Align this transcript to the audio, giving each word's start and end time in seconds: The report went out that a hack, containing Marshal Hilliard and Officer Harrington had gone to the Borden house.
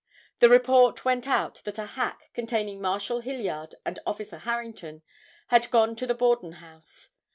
The 0.39 0.49
report 0.49 1.05
went 1.05 1.27
out 1.27 1.61
that 1.63 1.77
a 1.77 1.85
hack, 1.85 2.31
containing 2.33 2.81
Marshal 2.81 3.19
Hilliard 3.21 3.75
and 3.85 3.99
Officer 4.07 4.39
Harrington 4.39 5.03
had 5.49 5.69
gone 5.69 5.95
to 5.97 6.07
the 6.07 6.15
Borden 6.15 6.53
house. 6.53 7.11